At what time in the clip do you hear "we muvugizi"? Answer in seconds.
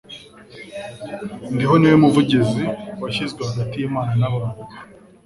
1.91-2.63